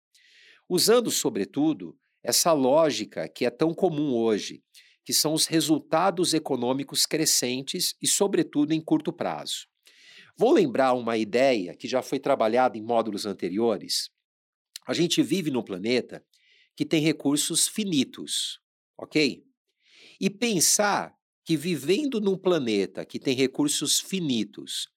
usando, 0.69 1.09
sobretudo, 1.09 1.97
essa 2.21 2.53
lógica 2.53 3.29
que 3.29 3.45
é 3.47 3.51
tão 3.51 3.73
comum 3.73 4.13
hoje, 4.13 4.61
que 5.05 5.13
são 5.13 5.33
os 5.33 5.47
resultados 5.47 6.35
econômicos 6.35 7.07
crescentes 7.07 7.95
e, 8.03 8.09
sobretudo, 8.09 8.73
em 8.73 8.81
curto 8.81 9.13
prazo. 9.13 9.69
Vou 10.37 10.53
lembrar 10.53 10.95
uma 10.95 11.17
ideia 11.17 11.77
que 11.77 11.87
já 11.87 12.03
foi 12.03 12.19
trabalhada 12.19 12.77
em 12.77 12.83
módulos 12.83 13.25
anteriores. 13.25 14.11
A 14.85 14.93
gente 14.93 15.23
vive 15.23 15.53
num 15.53 15.63
planeta 15.63 16.25
que 16.77 16.85
tem 16.85 17.01
recursos 17.01 17.69
finitos, 17.69 18.59
ok? 18.99 19.45
E 20.21 20.29
pensar 20.29 21.15
que 21.45 21.57
vivendo 21.57 22.21
num 22.21 22.37
planeta 22.37 23.05
que 23.05 23.19
tem 23.19 23.35
recursos 23.35 24.01
finitos, 24.01 24.89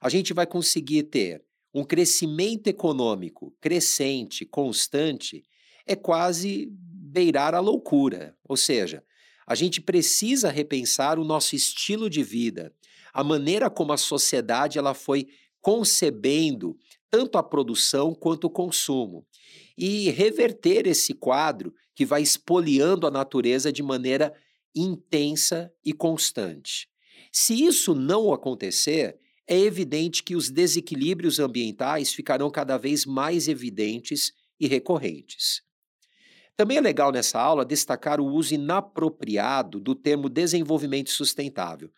a 0.00 0.08
gente 0.08 0.32
vai 0.32 0.46
conseguir 0.46 1.04
ter 1.04 1.44
um 1.74 1.84
crescimento 1.84 2.68
econômico 2.68 3.54
crescente, 3.60 4.46
constante, 4.46 5.44
é 5.86 5.94
quase 5.94 6.68
beirar 6.70 7.54
a 7.54 7.60
loucura. 7.60 8.36
Ou 8.48 8.56
seja, 8.56 9.02
a 9.46 9.54
gente 9.54 9.80
precisa 9.80 10.50
repensar 10.50 11.18
o 11.18 11.24
nosso 11.24 11.54
estilo 11.54 12.08
de 12.08 12.22
vida, 12.22 12.72
a 13.12 13.22
maneira 13.22 13.70
como 13.70 13.92
a 13.92 13.96
sociedade 13.96 14.78
ela 14.78 14.94
foi 14.94 15.26
concebendo 15.60 16.78
tanto 17.10 17.38
a 17.38 17.42
produção 17.42 18.14
quanto 18.14 18.44
o 18.44 18.50
consumo 18.50 19.26
e 19.76 20.10
reverter 20.10 20.86
esse 20.86 21.14
quadro 21.14 21.74
que 21.94 22.04
vai 22.04 22.22
espoliando 22.22 23.06
a 23.06 23.10
natureza 23.10 23.72
de 23.72 23.82
maneira 23.82 24.32
intensa 24.76 25.72
e 25.84 25.92
constante. 25.92 26.88
Se 27.32 27.64
isso 27.64 27.94
não 27.94 28.32
acontecer, 28.32 29.18
é 29.48 29.58
evidente 29.58 30.22
que 30.22 30.36
os 30.36 30.50
desequilíbrios 30.50 31.38
ambientais 31.38 32.12
ficarão 32.12 32.50
cada 32.50 32.76
vez 32.76 33.06
mais 33.06 33.48
evidentes 33.48 34.32
e 34.60 34.66
recorrentes. 34.66 35.62
Também 36.56 36.78
é 36.78 36.80
legal 36.80 37.12
nessa 37.12 37.38
aula 37.38 37.66
destacar 37.66 38.18
o 38.18 38.26
uso 38.26 38.54
inapropriado 38.54 39.78
do 39.78 39.94
termo 39.94 40.28
desenvolvimento 40.28 41.10
sustentável. 41.10 41.90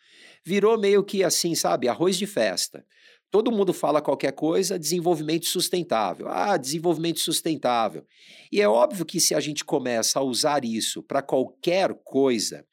Virou 0.45 0.77
meio 0.77 1.05
que 1.05 1.23
assim, 1.23 1.55
sabe, 1.55 1.89
arroz 1.89 2.17
de 2.17 2.27
festa. 2.27 2.85
Todo 3.31 3.53
mundo 3.53 3.75
fala 3.75 4.01
qualquer 4.01 4.33
coisa, 4.33 4.79
desenvolvimento 4.79 5.47
sustentável. 5.47 6.29
Ah, 6.29 6.57
desenvolvimento 6.57 7.21
sustentável. 7.21 8.07
E 8.51 8.61
é 8.61 8.69
óbvio 8.69 9.05
que 9.05 9.21
se 9.21 9.35
a 9.35 9.41
gente 9.41 9.65
começa 9.65 10.19
a 10.19 10.23
usar 10.23 10.65
isso 10.65 11.03
para 11.03 11.21
qualquer 11.21 11.93
coisa, 12.05 12.65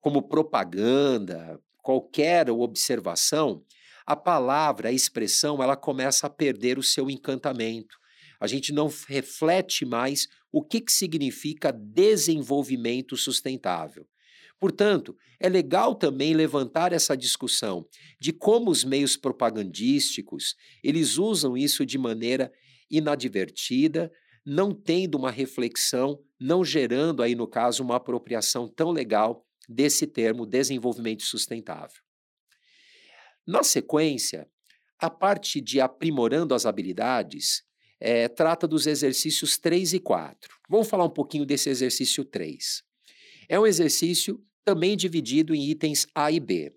como 0.00 0.22
propaganda, 0.22 1.60
qualquer 1.82 2.50
observação, 2.50 3.62
a 4.04 4.16
palavra, 4.16 4.88
a 4.88 4.92
expressão, 4.92 5.62
ela 5.62 5.76
começa 5.76 6.26
a 6.26 6.30
perder 6.30 6.78
o 6.78 6.82
seu 6.82 7.08
encantamento. 7.08 7.96
A 8.40 8.48
gente 8.48 8.72
não 8.72 8.90
reflete 9.06 9.84
mais 9.84 10.26
o 10.50 10.62
que, 10.62 10.80
que 10.80 10.90
significa 10.90 11.70
desenvolvimento 11.72 13.16
sustentável. 13.16 14.04
Portanto, 14.60 15.16
é 15.40 15.48
legal 15.48 15.94
também 15.94 16.34
levantar 16.34 16.92
essa 16.92 17.16
discussão 17.16 17.88
de 18.20 18.30
como 18.30 18.70
os 18.70 18.84
meios 18.84 19.16
propagandísticos, 19.16 20.54
eles 20.84 21.16
usam 21.16 21.56
isso 21.56 21.86
de 21.86 21.96
maneira 21.96 22.52
inadvertida, 22.90 24.12
não 24.44 24.74
tendo 24.74 25.16
uma 25.16 25.30
reflexão, 25.30 26.22
não 26.38 26.62
gerando 26.62 27.22
aí 27.22 27.34
no 27.34 27.46
caso 27.46 27.82
uma 27.82 27.96
apropriação 27.96 28.68
tão 28.68 28.90
legal 28.90 29.46
desse 29.66 30.06
termo 30.06 30.44
desenvolvimento 30.44 31.22
sustentável. 31.22 32.02
Na 33.46 33.62
sequência, 33.62 34.46
a 34.98 35.08
parte 35.08 35.60
de 35.62 35.80
aprimorando 35.80 36.54
as 36.54 36.66
habilidades 36.66 37.62
é, 37.98 38.28
trata 38.28 38.68
dos 38.68 38.86
exercícios 38.86 39.56
3 39.56 39.94
e 39.94 40.00
4. 40.00 40.54
Vamos 40.68 40.88
falar 40.88 41.04
um 41.04 41.10
pouquinho 41.10 41.46
desse 41.46 41.70
exercício 41.70 42.24
3. 42.24 42.82
É 43.48 43.58
um 43.58 43.66
exercício 43.66 44.42
também 44.64 44.96
dividido 44.96 45.54
em 45.54 45.68
itens 45.68 46.06
A 46.14 46.30
e 46.30 46.40
B. 46.40 46.72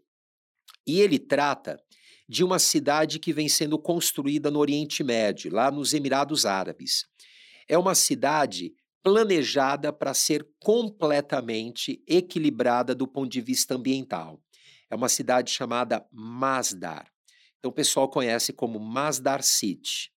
E 0.85 0.99
ele 0.99 1.19
trata 1.19 1.79
de 2.27 2.43
uma 2.43 2.59
cidade 2.59 3.19
que 3.19 3.33
vem 3.33 3.47
sendo 3.49 3.77
construída 3.77 4.49
no 4.49 4.59
Oriente 4.59 5.03
Médio, 5.03 5.51
lá 5.51 5.69
nos 5.69 5.93
Emirados 5.93 6.45
Árabes. 6.45 7.05
É 7.67 7.77
uma 7.77 7.95
cidade 7.95 8.73
planejada 9.03 9.91
para 9.91 10.13
ser 10.13 10.47
completamente 10.59 12.01
equilibrada 12.07 12.95
do 12.95 13.07
ponto 13.07 13.29
de 13.29 13.41
vista 13.41 13.75
ambiental. 13.75 14.41
É 14.89 14.95
uma 14.95 15.09
cidade 15.09 15.51
chamada 15.51 16.05
Masdar. 16.11 17.11
Então 17.59 17.69
o 17.69 17.73
pessoal 17.73 18.09
conhece 18.09 18.53
como 18.53 18.79
Masdar 18.79 19.43
City. 19.43 20.11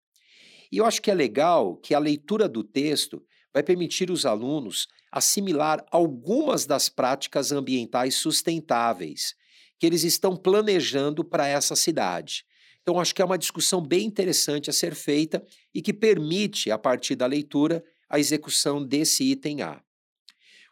E 0.71 0.77
eu 0.77 0.85
acho 0.85 1.01
que 1.01 1.11
é 1.11 1.13
legal 1.13 1.77
que 1.77 1.93
a 1.93 1.99
leitura 1.99 2.47
do 2.47 2.63
texto 2.63 3.23
vai 3.57 3.63
permitir 3.63 4.11
os 4.11 4.23
alunos 4.23 4.87
assimilar 5.11 5.83
algumas 5.89 6.67
das 6.67 6.89
práticas 6.89 7.51
ambientais 7.51 8.13
sustentáveis 8.13 9.33
que 9.79 9.87
eles 9.87 10.03
estão 10.03 10.37
planejando 10.37 11.25
para 11.25 11.47
essa 11.47 11.75
cidade. 11.75 12.45
Então, 12.83 12.99
acho 12.99 13.15
que 13.15 13.21
é 13.21 13.25
uma 13.25 13.37
discussão 13.37 13.81
bem 13.81 14.05
interessante 14.05 14.69
a 14.69 14.73
ser 14.73 14.93
feita 14.93 15.43
e 15.73 15.81
que 15.81 15.91
permite, 15.91 16.69
a 16.69 16.77
partir 16.77 17.15
da 17.15 17.25
leitura, 17.25 17.83
a 18.07 18.19
execução 18.19 18.85
desse 18.85 19.23
item 19.23 19.63
A. 19.63 19.81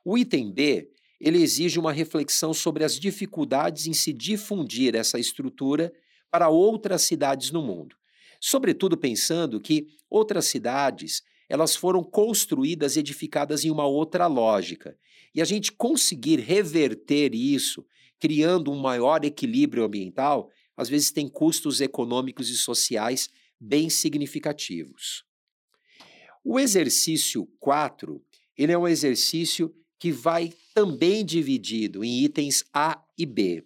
O 0.04 0.16
item 0.16 0.52
B, 0.52 0.92
ele 1.20 1.42
exige 1.42 1.80
uma 1.80 1.92
reflexão 1.92 2.54
sobre 2.54 2.84
as 2.84 3.00
dificuldades 3.00 3.88
em 3.88 3.94
se 3.94 4.14
difundir 4.14 4.94
essa 4.94 5.18
estrutura 5.18 5.92
para 6.30 6.50
outras 6.50 7.02
cidades 7.02 7.50
no 7.50 7.64
mundo. 7.64 7.96
Sobretudo 8.40 8.96
pensando 8.96 9.60
que 9.60 9.88
outras 10.08 10.46
cidades, 10.46 11.24
elas 11.50 11.76
foram 11.76 12.04
construídas, 12.04 12.98
edificadas 12.98 13.64
em 13.64 13.70
uma 13.70 13.86
outra 13.86 14.28
lógica. 14.28 14.98
E 15.34 15.42
a 15.42 15.46
gente 15.46 15.72
conseguir 15.72 16.40
reverter 16.40 17.36
isso, 17.36 17.86
criando 18.20 18.72
um 18.72 18.80
maior 18.80 19.24
equilíbrio 19.24 19.84
ambiental, 19.84 20.50
às 20.76 20.90
vezes 20.90 21.12
tem 21.12 21.28
custos 21.28 21.82
econômicos 21.82 22.50
e 22.50 22.58
sociais 22.58 23.30
bem 23.60 23.90
significativos. 23.90 25.24
O 26.44 26.60
exercício 26.60 27.48
4, 27.60 28.22
ele 28.58 28.72
é 28.72 28.78
um 28.78 28.88
exercício 28.88 29.74
que 30.00 30.12
vai 30.12 30.54
também 30.74 31.26
dividido 31.26 32.04
em 32.04 32.24
itens 32.24 32.64
A 32.74 33.02
e 33.18 33.26
B. 33.26 33.64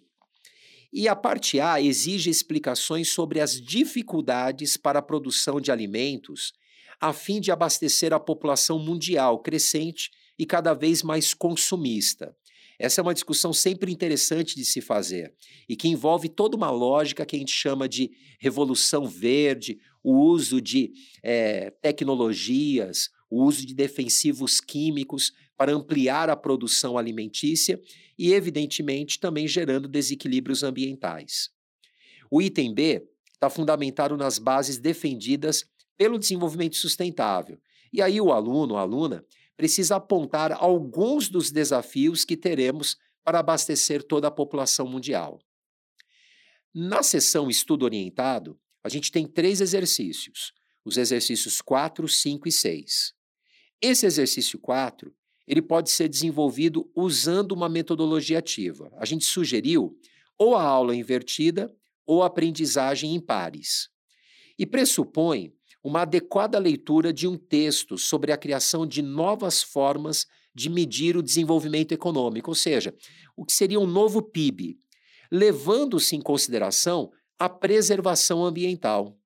E 0.92 1.06
a 1.06 1.14
parte 1.14 1.60
A 1.60 1.80
exige 1.80 2.30
explicações 2.30 3.08
sobre 3.08 3.40
as 3.40 3.60
dificuldades 3.60 4.76
para 4.76 4.98
a 4.98 5.02
produção 5.02 5.60
de 5.60 5.70
alimentos 5.70 6.52
a 7.00 7.12
fim 7.12 7.40
de 7.40 7.50
abastecer 7.50 8.12
a 8.12 8.20
população 8.20 8.78
mundial 8.78 9.38
crescente 9.38 10.10
e 10.38 10.44
cada 10.44 10.74
vez 10.74 11.02
mais 11.02 11.32
consumista. 11.32 12.36
Essa 12.78 13.00
é 13.00 13.02
uma 13.02 13.12
discussão 13.12 13.52
sempre 13.52 13.92
interessante 13.92 14.54
de 14.54 14.64
se 14.64 14.80
fazer 14.80 15.34
e 15.68 15.76
que 15.76 15.88
envolve 15.88 16.28
toda 16.28 16.56
uma 16.56 16.70
lógica 16.70 17.26
que 17.26 17.36
a 17.36 17.38
gente 17.38 17.52
chama 17.52 17.88
de 17.88 18.10
revolução 18.38 19.06
verde, 19.06 19.78
o 20.02 20.16
uso 20.16 20.60
de 20.62 20.92
é, 21.22 21.70
tecnologias, 21.82 23.10
o 23.28 23.44
uso 23.44 23.66
de 23.66 23.74
defensivos 23.74 24.60
químicos 24.60 25.32
para 25.58 25.72
ampliar 25.72 26.30
a 26.30 26.36
produção 26.36 26.96
alimentícia 26.96 27.78
e, 28.18 28.32
evidentemente, 28.32 29.20
também 29.20 29.46
gerando 29.46 29.86
desequilíbrios 29.86 30.62
ambientais. 30.62 31.50
O 32.30 32.40
item 32.40 32.72
B 32.72 33.06
está 33.34 33.50
fundamentado 33.50 34.16
nas 34.16 34.38
bases 34.38 34.78
defendidas 34.78 35.66
pelo 36.00 36.18
desenvolvimento 36.18 36.78
sustentável. 36.78 37.60
E 37.92 38.00
aí 38.00 38.22
o 38.22 38.32
aluno, 38.32 38.78
a 38.78 38.80
aluna, 38.80 39.22
precisa 39.54 39.96
apontar 39.96 40.50
alguns 40.50 41.28
dos 41.28 41.50
desafios 41.50 42.24
que 42.24 42.38
teremos 42.38 42.96
para 43.22 43.40
abastecer 43.40 44.02
toda 44.02 44.26
a 44.26 44.30
população 44.30 44.86
mundial. 44.86 45.38
Na 46.74 47.02
sessão 47.02 47.50
Estudo 47.50 47.84
Orientado, 47.84 48.58
a 48.82 48.88
gente 48.88 49.12
tem 49.12 49.26
três 49.26 49.60
exercícios, 49.60 50.54
os 50.86 50.96
exercícios 50.96 51.60
4, 51.60 52.08
5 52.08 52.48
e 52.48 52.52
6. 52.52 53.12
Esse 53.82 54.06
exercício 54.06 54.58
4, 54.58 55.14
ele 55.46 55.60
pode 55.60 55.90
ser 55.90 56.08
desenvolvido 56.08 56.90
usando 56.96 57.52
uma 57.52 57.68
metodologia 57.68 58.38
ativa. 58.38 58.90
A 58.96 59.04
gente 59.04 59.26
sugeriu 59.26 59.94
ou 60.38 60.56
a 60.56 60.62
aula 60.62 60.96
invertida 60.96 61.70
ou 62.06 62.22
a 62.22 62.26
aprendizagem 62.26 63.14
em 63.14 63.20
pares. 63.20 63.90
E 64.58 64.64
pressupõe 64.64 65.52
uma 65.82 66.02
adequada 66.02 66.58
leitura 66.58 67.12
de 67.12 67.26
um 67.26 67.36
texto 67.36 67.96
sobre 67.96 68.32
a 68.32 68.36
criação 68.36 68.86
de 68.86 69.02
novas 69.02 69.62
formas 69.62 70.26
de 70.54 70.68
medir 70.68 71.16
o 71.16 71.22
desenvolvimento 71.22 71.92
econômico, 71.92 72.50
ou 72.50 72.54
seja, 72.54 72.94
o 73.36 73.44
que 73.44 73.52
seria 73.52 73.80
um 73.80 73.86
novo 73.86 74.20
PIB, 74.22 74.78
levando-se 75.30 76.16
em 76.16 76.20
consideração 76.20 77.10
a 77.38 77.48
preservação 77.48 78.44
ambiental. 78.44 79.16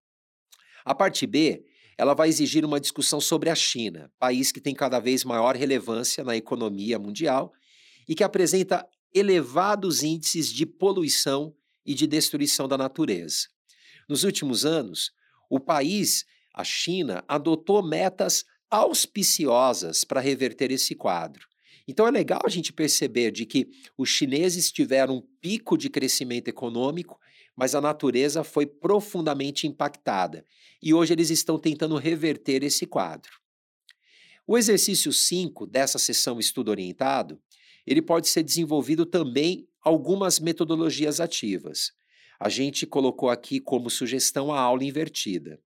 A 0.85 0.95
parte 0.95 1.27
B, 1.27 1.65
ela 1.97 2.15
vai 2.15 2.29
exigir 2.29 2.65
uma 2.65 2.81
discussão 2.81 3.21
sobre 3.21 3.49
a 3.51 3.55
China, 3.55 4.13
país 4.19 4.53
que 4.53 4.61
tem 4.61 4.75
cada 4.75 5.01
vez 5.01 5.25
maior 5.25 5.57
relevância 5.57 6.23
na 6.23 6.37
economia 6.37 6.99
mundial 6.99 7.53
e 8.09 8.15
que 8.15 8.23
apresenta 8.23 8.87
elevados 9.13 10.03
índices 10.03 10.53
de 10.53 10.67
poluição 10.67 11.55
e 11.87 11.95
de 11.95 12.07
destruição 12.07 12.69
da 12.69 12.77
natureza. 12.77 13.49
Nos 14.09 14.25
últimos 14.25 14.65
anos, 14.65 15.13
o 15.49 15.59
país 15.59 16.25
a 16.55 16.63
China 16.63 17.25
adotou 17.27 17.83
metas 17.83 18.45
auspiciosas 18.71 20.05
para 20.05 20.21
reverter 20.21 20.71
esse 20.71 20.95
quadro. 20.95 21.47
Então 21.87 22.07
é 22.07 22.11
legal 22.11 22.41
a 22.45 22.49
gente 22.49 22.73
perceber 22.73 23.31
de 23.31 23.45
que 23.45 23.69
os 23.99 24.09
chineses 24.09 24.71
tiveram 24.73 25.17
um 25.17 25.23
pico 25.41 25.77
de 25.77 25.91
crescimento 25.91 26.49
econômico, 26.49 27.19
mas 27.55 27.75
a 27.75 27.81
natureza 27.81 28.43
foi 28.43 28.67
profundamente 28.67 29.67
impactada. 29.67 30.47
E 30.81 30.95
hoje 30.95 31.13
eles 31.13 31.29
estão 31.31 31.59
tentando 31.59 31.97
reverter 31.97 32.63
esse 32.63 32.87
quadro. 32.87 33.33
O 34.47 34.57
exercício 34.57 35.13
5 35.13 35.67
dessa 35.67 35.99
sessão 35.99 36.39
estudo 36.39 36.71
orientado, 36.71 37.41
ele 37.87 38.01
pode 38.01 38.29
ser 38.29 38.43
desenvolvido 38.43 39.05
também 39.05 39.69
algumas 39.83 40.39
metodologias 40.39 41.21
ativas. 41.21 41.93
A 42.41 42.49
gente 42.49 42.87
colocou 42.87 43.29
aqui 43.29 43.61
como 43.61 43.91
sugestão 43.91 44.53
a 44.53 44.61
aula 44.61 44.85
invertida. 44.85 45.61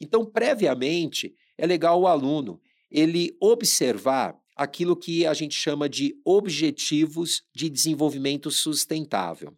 Então, 0.00 0.24
previamente, 0.24 1.34
é 1.56 1.66
legal 1.66 2.00
o 2.00 2.06
aluno 2.06 2.60
ele 2.90 3.36
observar 3.40 4.36
aquilo 4.56 4.96
que 4.96 5.26
a 5.26 5.34
gente 5.34 5.54
chama 5.54 5.88
de 5.88 6.14
objetivos 6.24 7.42
de 7.54 7.68
desenvolvimento 7.68 8.50
sustentável. 8.50 9.52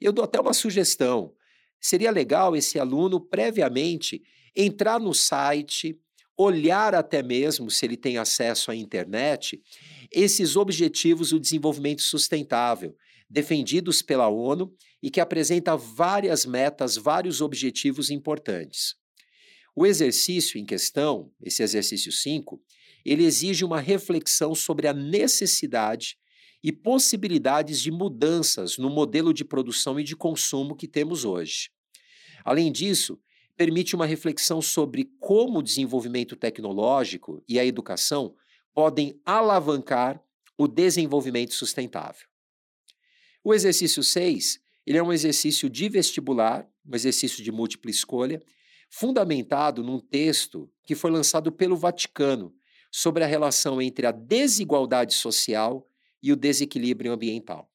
Eu 0.00 0.12
dou 0.12 0.24
até 0.24 0.38
uma 0.40 0.52
sugestão. 0.52 1.32
Seria 1.80 2.10
legal 2.10 2.54
esse 2.54 2.78
aluno 2.78 3.20
previamente 3.20 4.22
entrar 4.54 5.00
no 5.00 5.14
site, 5.14 5.98
olhar 6.36 6.94
até 6.94 7.22
mesmo, 7.22 7.70
se 7.70 7.86
ele 7.86 7.96
tem 7.96 8.18
acesso 8.18 8.70
à 8.70 8.76
internet, 8.76 9.60
esses 10.12 10.56
objetivos 10.56 11.30
do 11.30 11.40
desenvolvimento 11.40 12.02
sustentável, 12.02 12.94
defendidos 13.28 14.02
pela 14.02 14.28
ONU 14.28 14.72
e 15.02 15.10
que 15.10 15.20
apresenta 15.20 15.76
várias 15.76 16.44
metas, 16.44 16.96
vários 16.96 17.40
objetivos 17.40 18.10
importantes. 18.10 18.94
O 19.74 19.84
exercício 19.84 20.58
em 20.58 20.64
questão, 20.64 21.32
esse 21.42 21.62
exercício 21.62 22.12
5, 22.12 22.62
ele 23.04 23.24
exige 23.24 23.64
uma 23.64 23.80
reflexão 23.80 24.54
sobre 24.54 24.86
a 24.86 24.92
necessidade 24.92 26.16
e 26.62 26.72
possibilidades 26.72 27.80
de 27.80 27.90
mudanças 27.90 28.78
no 28.78 28.88
modelo 28.88 29.34
de 29.34 29.44
produção 29.44 29.98
e 29.98 30.04
de 30.04 30.16
consumo 30.16 30.76
que 30.76 30.88
temos 30.88 31.24
hoje. 31.24 31.70
Além 32.44 32.70
disso, 32.70 33.20
permite 33.56 33.94
uma 33.94 34.06
reflexão 34.06 34.62
sobre 34.62 35.10
como 35.20 35.58
o 35.58 35.62
desenvolvimento 35.62 36.36
tecnológico 36.36 37.42
e 37.48 37.58
a 37.58 37.64
educação 37.64 38.34
podem 38.72 39.20
alavancar 39.24 40.22
o 40.56 40.66
desenvolvimento 40.66 41.52
sustentável. 41.52 42.26
O 43.42 43.52
exercício 43.52 44.02
6, 44.02 44.60
ele 44.86 44.98
é 44.98 45.02
um 45.02 45.12
exercício 45.12 45.68
de 45.68 45.88
vestibular, 45.88 46.66
um 46.86 46.94
exercício 46.94 47.42
de 47.42 47.52
múltipla 47.52 47.90
escolha, 47.90 48.42
fundamentado 48.96 49.82
num 49.82 49.98
texto 49.98 50.70
que 50.84 50.94
foi 50.94 51.10
lançado 51.10 51.50
pelo 51.50 51.76
Vaticano 51.76 52.54
sobre 52.92 53.24
a 53.24 53.26
relação 53.26 53.82
entre 53.82 54.06
a 54.06 54.12
desigualdade 54.12 55.14
social 55.14 55.84
e 56.22 56.30
o 56.30 56.36
desequilíbrio 56.36 57.12
ambiental. 57.12 57.68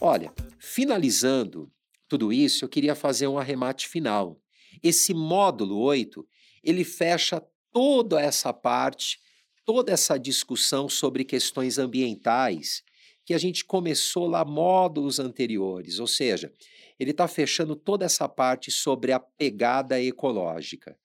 Olha, 0.00 0.32
finalizando 0.58 1.70
tudo 2.08 2.32
isso, 2.32 2.64
eu 2.64 2.68
queria 2.68 2.96
fazer 2.96 3.28
um 3.28 3.38
arremate 3.38 3.86
final. 3.86 4.40
Esse 4.82 5.14
módulo 5.14 5.78
8, 5.78 6.26
ele 6.64 6.82
fecha 6.82 7.40
toda 7.72 8.20
essa 8.20 8.52
parte, 8.52 9.20
toda 9.64 9.92
essa 9.92 10.18
discussão 10.18 10.88
sobre 10.88 11.24
questões 11.24 11.78
ambientais 11.78 12.82
que 13.28 13.34
a 13.34 13.38
gente 13.38 13.62
começou 13.62 14.26
lá 14.26 14.42
módulos 14.42 15.18
anteriores, 15.18 15.98
ou 15.98 16.06
seja, 16.06 16.50
ele 16.98 17.10
está 17.10 17.28
fechando 17.28 17.76
toda 17.76 18.06
essa 18.06 18.26
parte 18.26 18.70
sobre 18.70 19.12
a 19.12 19.20
pegada 19.20 20.00
ecológica. 20.00 20.96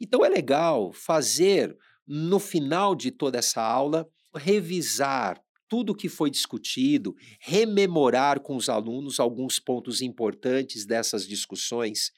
Então 0.00 0.24
é 0.24 0.28
legal 0.30 0.90
fazer 0.94 1.76
no 2.08 2.38
final 2.38 2.94
de 2.94 3.10
toda 3.10 3.40
essa 3.40 3.60
aula, 3.60 4.08
revisar 4.34 5.38
tudo 5.68 5.90
o 5.90 5.94
que 5.94 6.08
foi 6.08 6.30
discutido, 6.30 7.14
rememorar 7.40 8.40
com 8.40 8.56
os 8.56 8.68
alunos 8.68 9.18
alguns 9.18 9.58
pontos 9.58 10.00
importantes 10.00 10.86
dessas 10.86 11.26
discussões. 11.26 12.12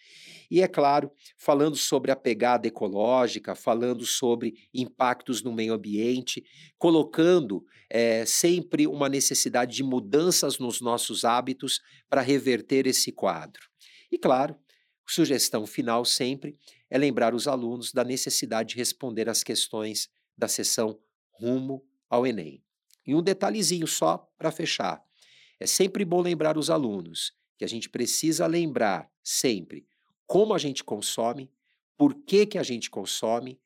E, 0.51 0.61
é 0.61 0.69
claro, 0.69 1.11
falando 1.37 1.77
sobre 1.77 2.11
a 2.11 2.17
pegada 2.17 2.67
ecológica, 2.67 3.55
falando 3.55 4.05
sobre 4.05 4.55
impactos 4.73 5.43
no 5.43 5.53
meio 5.53 5.75
ambiente, 5.75 6.45
colocando 6.79 7.65
é, 7.91 8.25
sempre 8.25 8.87
uma 8.87 9.09
necessidade 9.09 9.75
de 9.75 9.83
mudanças 9.83 10.59
nos 10.59 10.81
nossos 10.81 11.25
hábitos 11.25 11.81
para 12.09 12.21
reverter 12.21 12.87
esse 12.87 13.13
quadro. 13.13 13.63
E, 14.11 14.19
claro, 14.19 14.57
sugestão 15.07 15.67
final 15.67 16.05
sempre 16.05 16.57
é 16.91 16.99
lembrar 16.99 17.35
os 17.35 17.49
alunos 17.49 17.93
da 17.93 18.05
necessidade 18.05 18.71
de 18.71 18.77
responder 18.77 19.29
às 19.29 19.43
questões 19.43 20.09
da 20.37 20.49
sessão 20.49 20.99
rumo 21.33 21.83
ao 22.09 22.27
Enem. 22.27 22.63
E 23.09 23.14
um 23.14 23.23
detalhezinho 23.23 23.87
só 23.87 24.31
para 24.37 24.53
fechar. 24.53 25.03
É 25.59 25.66
sempre 25.66 26.05
bom 26.05 26.21
lembrar 26.21 26.59
os 26.59 26.68
alunos 26.68 27.33
que 27.57 27.64
a 27.64 27.68
gente 27.68 27.88
precisa 27.88 28.47
lembrar 28.47 29.11
sempre 29.25 29.87
como 30.27 30.53
a 30.53 30.59
gente 30.59 30.85
consome, 30.85 31.51
por 31.97 32.14
que, 32.14 32.44
que 32.44 32.59
a 32.59 32.62
gente 32.62 32.90
consome, 32.90 33.59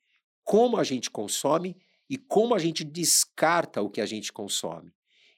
como 0.44 0.76
a 0.76 0.85
gente 0.85 1.11
consome 1.11 1.76
e 2.09 2.16
como 2.16 2.55
a 2.55 2.59
gente 2.61 2.85
descarta 2.85 3.83
o 3.83 3.90
que 3.90 4.00
a 4.00 4.07
gente 4.07 4.33
consome. 4.33 4.94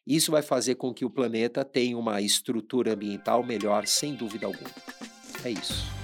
Isso 0.07 0.31
vai 0.31 0.43
fazer 0.43 0.75
com 0.75 0.93
que 0.93 1.07
o 1.07 1.11
planeta 1.11 1.65
tenha 1.65 1.97
uma 1.97 2.21
estrutura 2.21 2.93
ambiental 2.93 3.43
melhor, 3.43 3.87
sem 3.87 4.15
dúvida 4.15 4.45
alguma. 4.45 4.71
É 5.43 5.51
isso. 5.51 6.04